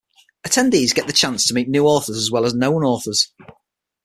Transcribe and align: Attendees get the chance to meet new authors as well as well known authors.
Attendees 0.43 0.95
get 0.95 1.05
the 1.05 1.13
chance 1.13 1.45
to 1.45 1.53
meet 1.53 1.69
new 1.69 1.85
authors 1.85 2.17
as 2.17 2.31
well 2.31 2.43
as 2.43 2.53
well 2.53 2.71
known 2.71 2.83
authors. 2.83 3.31